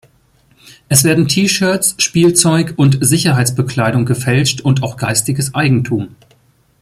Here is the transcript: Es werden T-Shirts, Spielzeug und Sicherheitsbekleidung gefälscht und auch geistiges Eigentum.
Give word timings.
Es 0.89 1.03
werden 1.03 1.27
T-Shirts, 1.27 1.93
Spielzeug 1.99 2.73
und 2.75 2.97
Sicherheitsbekleidung 3.05 4.03
gefälscht 4.07 4.61
und 4.61 4.81
auch 4.81 4.97
geistiges 4.97 5.53
Eigentum. 5.53 6.15